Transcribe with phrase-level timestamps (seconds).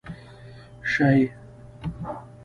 [0.91, 1.09] شي،